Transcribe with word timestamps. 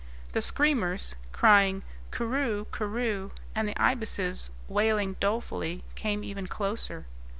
The 0.31 0.41
screamers, 0.41 1.13
crying 1.31 1.83
curu 2.11 2.65
curu, 2.69 3.29
and 3.53 3.67
the 3.67 3.79
ibises, 3.79 4.49
wailing 4.67 5.15
dolefully, 5.19 5.83
came 5.93 6.23
even 6.23 6.47
closer. 6.47 7.05